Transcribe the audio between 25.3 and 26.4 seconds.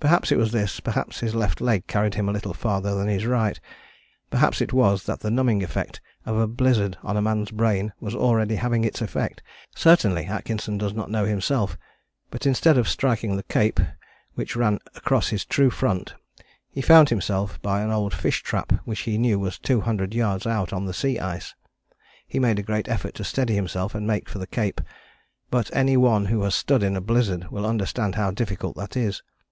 but any one